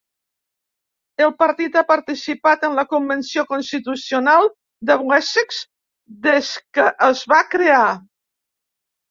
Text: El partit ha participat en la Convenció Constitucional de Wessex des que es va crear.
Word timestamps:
El 1.25 1.33
partit 1.41 1.75
ha 1.81 1.83
participat 1.91 2.65
en 2.69 2.77
la 2.79 2.85
Convenció 2.93 3.43
Constitucional 3.51 4.49
de 4.91 4.97
Wessex 5.13 5.61
des 6.27 6.51
que 6.79 6.89
es 7.11 7.23
va 7.35 7.45
crear. 7.53 7.85